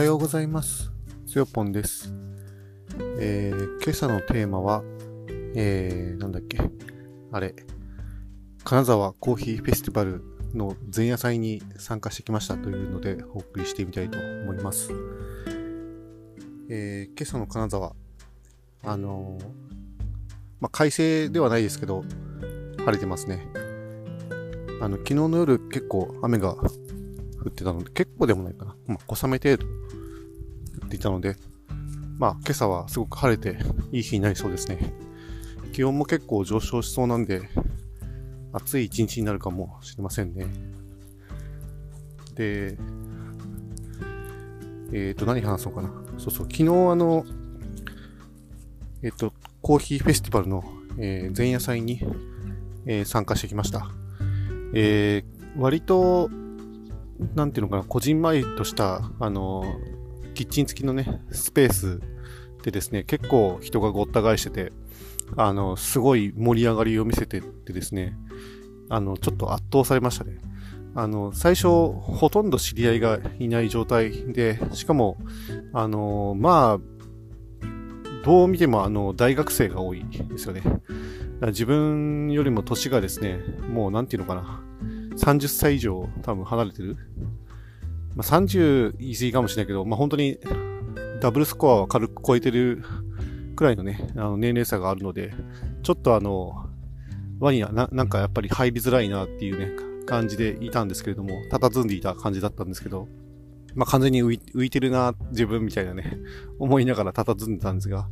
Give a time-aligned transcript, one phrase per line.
[0.00, 0.90] はようございます。
[1.26, 2.14] つよぽんです。
[3.18, 4.82] えー、今朝のテーマは、
[5.54, 6.58] えー、なんだっけ、
[7.30, 7.54] あれ、
[8.64, 14.90] 金沢コーヒーフェスティバルの前夜祭に参加してきましたというのでお送りしてみたいと思います。
[16.70, 17.92] えー、今朝の金沢、
[18.84, 19.44] あのー
[20.60, 22.04] まあ、快晴ではないですけど、
[22.78, 23.46] 晴れてますね。
[24.80, 26.68] あの、昨日の夜結構雨が降
[27.50, 28.74] ってたので、結構でもないかな。
[28.86, 29.79] まあ、小雨程度
[30.84, 31.36] っていたので、
[32.18, 33.58] まあ、今朝はすごく晴れて
[33.92, 34.78] いい日になりそうですね。
[35.72, 37.48] 気温も結構上昇しそうなんで、
[38.52, 40.46] 暑い一日になるかもしれませんね。
[42.34, 42.76] で、
[44.92, 45.90] えっ、ー、と、何話そうかな。
[46.18, 47.24] そうそう、昨日あの、
[49.02, 49.32] えっ、と、
[49.62, 50.64] コーヒーフェスティバルの、
[50.98, 52.00] えー前夜祭に、
[52.86, 53.88] えー参加してきました。
[54.74, 56.30] えー割と、
[57.34, 59.64] なんていうのかな、こじんまりとした、あの、
[60.34, 62.00] キッチン付きのね、スペース
[62.62, 64.72] でですね、結構人がごった返してて、
[65.36, 68.16] あの、すごい盛り上がりを見せててですね、
[68.88, 70.38] あの、ちょっと圧倒されましたね。
[70.94, 75.18] あの、最初、ほとんど知り合いがいない状態で、しかも、
[75.72, 77.00] あの、まあ、
[78.24, 80.62] どう見ても、あの、大学生が多いですよね。
[81.48, 83.38] 自分よりも年がですね、
[83.72, 84.62] もうなんていうのかな、
[85.16, 86.96] 30歳以上多分離れてる。
[88.14, 90.38] まあ、30言い過ぎかもしれないけど、まあ、本当に
[91.20, 92.84] ダブルスコアは軽く超えてる
[93.56, 95.32] くらいのね、あの年齢差があるので、
[95.82, 96.66] ちょっとあの、
[97.40, 99.72] 輪にはななんかやっぱり入りづらいなっていうね、
[100.06, 103.06] 感じでいたんですけれども、佇んでいた感じだったんですけど、
[103.74, 106.18] まあ、完全に浮い浮いてるな、自分みたいなね、
[106.58, 108.08] 思いながら佇んでたんですが、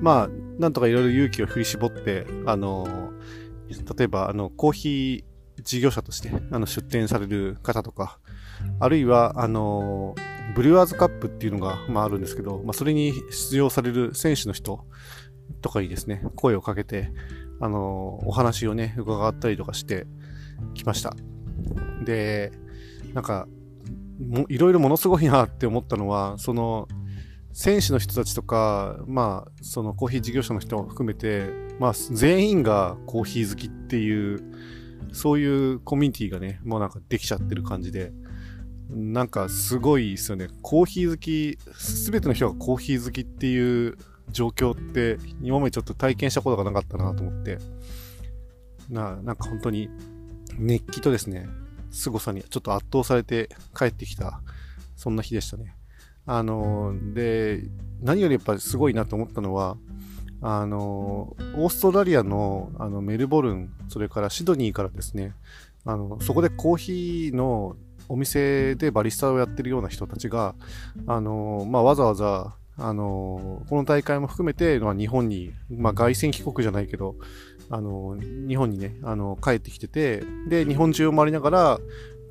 [0.00, 3.12] まあ、なんとかいろいろ勇気を振り絞って、あの、
[3.96, 5.27] 例えば、あの、コーヒー
[5.62, 8.18] 事業者として、あの、出店される方とか、
[8.80, 10.14] あるいは、あの、
[10.54, 14.84] ブルワーズカップっていうのが、まあ、あるんですけど、まあ、それに出場される選手の人
[15.60, 17.12] とかにですね、声をかけて、
[17.60, 20.06] あの、お話をね、伺ったりとかして
[20.74, 21.14] きました。
[22.04, 22.52] で、
[23.14, 23.46] なんか、
[24.48, 26.88] いろいろものすごいなって思ったのは、その、
[27.52, 31.50] 選手の人たちとか、まあ、そのコーヒー事業者の人も含めて、
[31.80, 34.40] まあ、全員がコーヒー好きっていう、
[35.12, 38.12] そういうコミュニティがね、もうなんかできちゃってる感じで、
[38.90, 40.48] なんかすごいですよね。
[40.62, 43.98] コーヒー好き、すべての人がコーヒー好きっていう
[44.30, 47.58] 状況って、今までちょっと体験したことがなかったなと思って、
[48.88, 49.90] ななんか本当に
[50.58, 51.48] 熱気とですね、
[51.90, 54.40] 凄さにちょっと圧倒されて帰ってきた、
[54.96, 55.74] そんな日でしたね。
[56.26, 57.62] あの、で、
[58.02, 59.76] 何よりやっぱりすごいなと思ったのは、
[60.40, 65.34] あの、オーストラリアのあのメルボルン、それからシドニーからですね、
[65.84, 67.76] あの、そこでコーヒーの
[68.08, 70.54] お店でバリスタをやってるような人たちが、
[71.06, 77.16] あの、まあ、わざわざ、あの、この大会も含めて、まあ、日本に、まあ、外戦帰国じゃないけど、
[77.70, 78.16] あの、
[78.48, 81.80] 日本にね、あの、帰ってきてて、で、日本中を回りながら、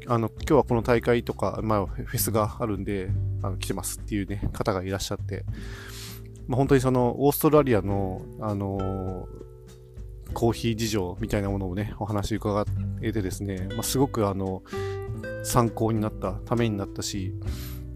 [0.07, 3.09] あの、今日はこの大会とか、まあ、フェスがあるんで、
[3.43, 5.43] あの、来てますっていうね、方がいらっしゃって、
[6.47, 9.27] まあ、本当にその、オーストラリアの、あの
[10.33, 12.65] コーヒー事情みたいなものをね、お話伺
[13.01, 14.61] えてですね、まあ、すごくあの、
[15.43, 17.33] 参考になった、ためになったし、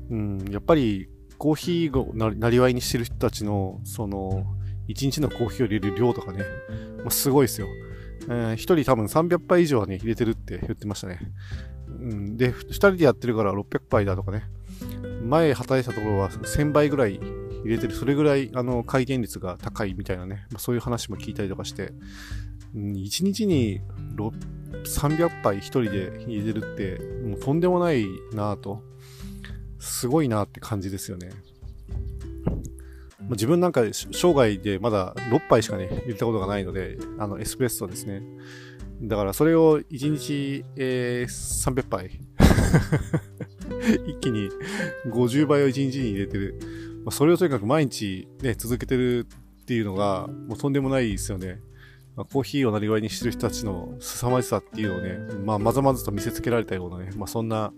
[0.09, 4.45] うん、やっぱりコーヒーをなりわいにしてる人たちの、その、
[4.88, 6.44] 1日のコーヒーを入れる量とかね、
[7.00, 7.68] まあ、すごいですよ。
[8.28, 11.19] えー、1人多分300杯以上はね、入れてるって言ってましたね。
[11.88, 14.44] うん、で、2人でやってるから600杯だとかね、
[15.23, 17.19] 前働いたところは1000倍ぐらい
[17.63, 21.94] 入れてる、それぐらいあの回転率が高いみたいなね、まあ、そういう話も聞いたりとかして、
[22.75, 23.81] うん、1日に
[24.83, 28.83] 300杯1人で入れてるって、もうとんでもないなぁと、
[29.79, 31.29] すごいなって感じですよね。
[33.29, 38.21] 自分なんか生涯でまだ6杯しかね、入れたことがないので、あのエスプレッソですね。
[39.01, 42.19] だからそれを1日、えー、300杯
[44.06, 44.50] 一気に
[45.07, 46.59] 50倍を1日に入れてる。
[47.03, 49.27] まあ、それをとにかく毎日ね、続けてる
[49.62, 51.59] っていうのが、もうとんでもないですよね。
[52.15, 57.74] まあ、コーヒーをなりわいにしてる人たちの凄まじさっていうのをね、まあ、まざまざと見せつけられたようなね、まあ、そんな、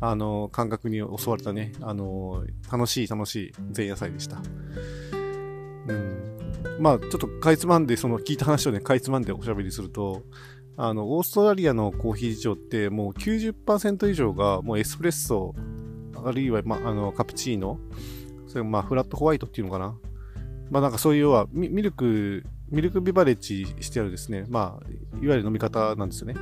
[0.00, 4.40] あの、感覚に襲われたね、あの、楽しい楽しい前夜祭でした。
[5.88, 6.34] うん。
[6.80, 10.22] まあ、ちょっとかいつまんで、その聞いた話をね、かいつまんでおしゃべりすると、
[10.76, 15.54] あの、オーストラリアのコーヒー事情ってもう90%以上がもうエスプレッソ、
[16.24, 17.78] あるいは、まあ、あの、カプチーノ、
[18.54, 19.98] それまあ、フラットホワイトっていうのかな。
[20.70, 24.88] まあ、なんかそういう要はミ、ルク、ミルクビバレッジしてあるですね、まあ、
[25.20, 26.36] いわゆる飲み方なんですよね。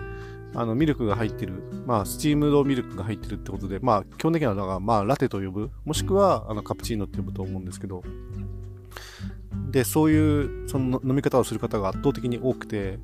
[0.54, 8.02] あの、ミルクが入ってる、まあ、スチームドミルクが入ってるってことで、まあ、基本的には、だから、まあ、ラテと呼ぶ、もしくは、あの、カプチーノって呼ぶと思うんですけど、
[9.70, 12.98] で、そういう、その飲み方をする方が圧倒的に多くて、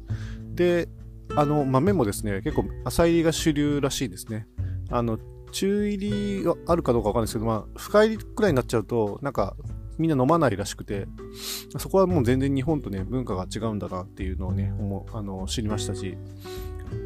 [0.54, 0.90] で、
[1.34, 4.46] あの、豆もですね、結構、浅入りが主流らしいですね。
[4.90, 5.18] あの、
[5.52, 9.56] 中入りがあるかどうかわかんないですけど、まあ、深入りくらいになっちゃうと、なんか、
[9.98, 11.08] みんな飲まないらしくて、
[11.76, 16.16] そこはもう全然日本とね、文化が違うんだなっていうのをね、思あの知りましたし、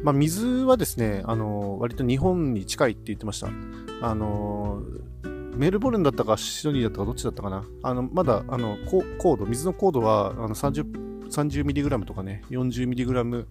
[0.03, 3.49] まあ、水はですね、あの、割と日本に近いって言ってました。
[4.01, 4.83] あの、
[5.55, 7.65] メルボルンだったかシドニーだったかどっちだったかな。
[7.83, 8.77] あの、まだ、あの、
[9.17, 13.45] 高度、水の高度は、あの、30、30mg とかね、40mg、1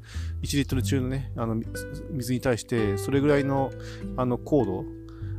[0.56, 1.60] リットル中のね、あの、
[2.10, 3.70] 水に対して、それぐらいの、
[4.16, 4.84] あの、高度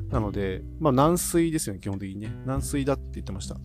[0.09, 2.35] なので、まあ、軟水ですよね、基本的にね。
[2.45, 3.55] 軟水だって言ってました。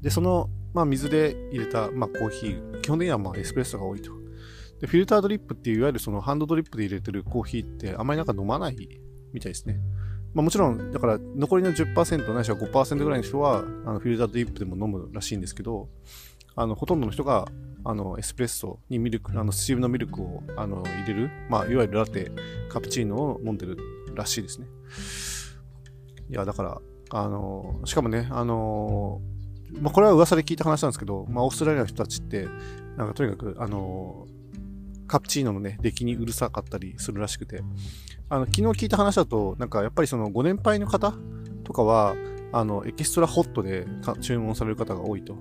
[0.00, 4.12] で、その、まあ、水で入れた、まあ、コーヒー、基本的にはまあエスプレッソが多いと。
[4.80, 8.76] で、フィルタードリップっていう、いわゆるそのハンドドリップで入れてるコーヒーってあまりなんか飲まない
[9.32, 9.80] みたいですね。
[10.34, 15.88] まあ、もちろん、だから残りの10%ないしは5%ぐらいの人はあのフィルタードリップでも飲むらしいんですけど、
[16.56, 17.46] あのほとんどの人が
[17.84, 22.32] あのエスプレッソにミルク、あのスチームのミルクをあの入れる、まあ、いわゆるラテ、
[22.68, 23.76] カプチーノを飲んでる
[24.14, 24.66] らしいですね。
[26.28, 26.80] いや、だから、
[27.10, 29.20] あの、しかもね、あの、
[29.80, 32.48] まあ、これは噂で聞いた話なんですけど、まあ、オーストラリアの人たちって、
[32.96, 34.26] なんかとにかく、あの、
[35.06, 37.62] カプチーノのね、出来にうるさかったりするらしくて、
[38.28, 41.14] あの、昨日聞いた話だと、なんかやっぱりそのご年配の方
[41.62, 42.16] とかは、
[42.52, 43.86] あの、エキストラホットで
[44.20, 45.36] 注文される方が多いと。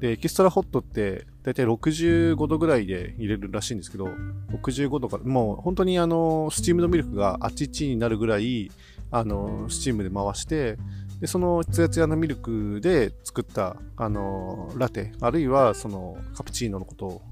[0.00, 4.08] で、エキストラホットって、だいたい65度ぐらいで入れるらしいんですけど、
[4.52, 8.70] 65度から、もう本当にあの、スチームのミルクがあっちっちになるぐらい、
[9.10, 10.76] あの、スチームで回して、
[11.20, 17.22] で、そのツヤツヤのミルクで作った、あの、ラテ、あるいはそのカプチーノのこと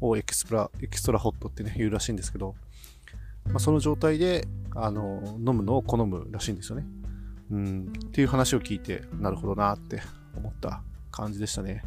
[0.00, 2.54] をエキストラ、エキストラホットってね、言うらしいんですけど、
[3.46, 6.86] まあ、その状態で、あの、飲むのを好むらしいんですよね。
[7.50, 10.00] うん、っていう話を聞いて、なるほどなって
[10.36, 10.82] 思った
[11.14, 11.82] 感じでしたね。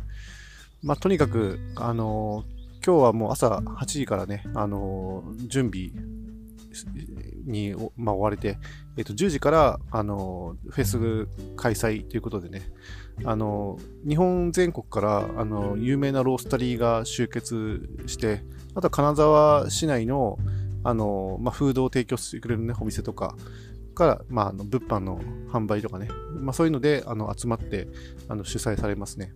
[0.84, 2.44] まあ、とにかく、あの、
[2.86, 5.92] 今日はもう朝8時からね、あの、準備
[7.46, 8.58] に、まあ、追われて、
[8.98, 12.62] えっ、と、10時から、あの、フェス開催ということでね、
[13.26, 13.78] あの、
[14.08, 18.44] 日本全国から、あの、有名なロースタリーが集結して、
[18.76, 20.38] あとは金沢市内の、
[20.84, 23.36] あの、まあ、フードを提供してくれるね、お店とか、
[23.98, 25.20] から、まあ、あの物販の
[25.52, 27.88] 販売とかね、まあ、そういうのであの集まって
[28.30, 29.34] あの主催されますね。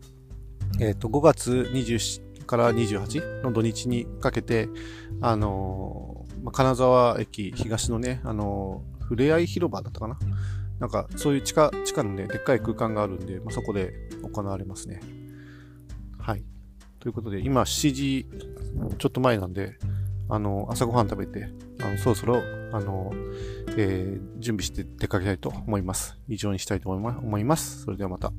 [0.79, 4.69] え、ー、と、5月27から28の土日にかけて、
[5.19, 10.17] あのまあ、金沢駅東のね、あのふれあい広場だったかな
[10.79, 14.99] なんか、そういう地下、地下のね、でっかい空間があるんで、まあ、そこで行われますね。
[16.19, 16.43] はい。
[16.99, 18.27] ということで、今7時
[18.99, 19.77] ちょっと前なんで、
[20.29, 21.49] あの、朝ごはん食べて、
[21.81, 22.41] あのそろそろ、
[22.71, 23.11] あの、
[23.77, 26.17] えー、準備して出かけたいと思います。
[26.27, 27.83] 以上にしたいと思います。
[27.83, 28.31] それではまた。